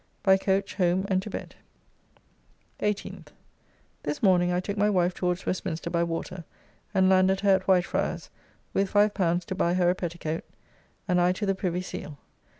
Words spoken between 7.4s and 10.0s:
her at Whitefriars, with L5 to buy her a